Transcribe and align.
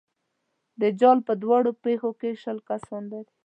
دجال 0.81 1.17
په 1.27 1.33
دواړو 1.43 1.71
پښو 1.81 2.11
کې 2.19 2.29
شل 2.41 2.57
کسان 2.69 3.03
لري. 3.11 3.31